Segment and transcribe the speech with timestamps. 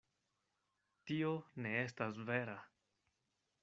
[1.11, 1.35] Tio
[1.67, 2.61] ne estas vera.